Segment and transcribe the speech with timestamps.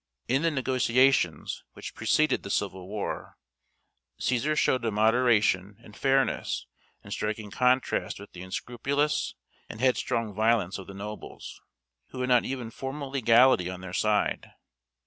[0.27, 3.37] In the negotiations which preceded the civil war,
[4.19, 6.65] Cæsar showed a moderation and fairness
[7.03, 9.35] in striking contrast with the unscrupulous
[9.69, 11.61] and headstrong violence of the nobles,
[12.09, 14.49] who had not even formal legality on their side.